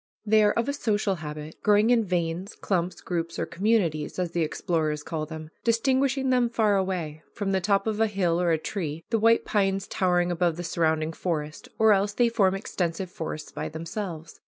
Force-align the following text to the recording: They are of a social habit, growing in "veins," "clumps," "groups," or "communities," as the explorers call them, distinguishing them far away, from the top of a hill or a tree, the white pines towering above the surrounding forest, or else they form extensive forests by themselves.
They 0.25 0.43
are 0.43 0.53
of 0.53 0.67
a 0.67 0.73
social 0.73 1.17
habit, 1.21 1.61
growing 1.61 1.91
in 1.91 2.03
"veins," 2.03 2.55
"clumps," 2.55 3.01
"groups," 3.01 3.37
or 3.37 3.45
"communities," 3.45 4.17
as 4.17 4.31
the 4.31 4.41
explorers 4.41 5.03
call 5.03 5.27
them, 5.27 5.51
distinguishing 5.63 6.31
them 6.31 6.49
far 6.49 6.75
away, 6.75 7.21
from 7.33 7.51
the 7.51 7.61
top 7.61 7.85
of 7.85 7.99
a 8.01 8.07
hill 8.07 8.41
or 8.41 8.49
a 8.49 8.57
tree, 8.57 9.03
the 9.11 9.19
white 9.19 9.45
pines 9.45 9.85
towering 9.85 10.31
above 10.31 10.57
the 10.57 10.63
surrounding 10.63 11.13
forest, 11.13 11.69
or 11.77 11.93
else 11.93 12.13
they 12.13 12.29
form 12.29 12.55
extensive 12.55 13.11
forests 13.11 13.51
by 13.51 13.69
themselves. 13.69 14.39